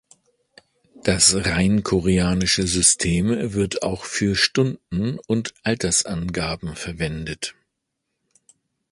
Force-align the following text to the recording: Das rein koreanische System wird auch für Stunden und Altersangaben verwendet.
Das 1.03 1.35
rein 1.35 1.83
koreanische 1.83 2.65
System 2.65 3.53
wird 3.53 3.83
auch 3.83 4.03
für 4.03 4.35
Stunden 4.35 5.19
und 5.27 5.53
Altersangaben 5.61 6.75
verwendet. 6.75 7.53